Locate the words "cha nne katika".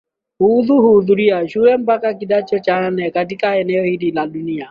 2.59-3.55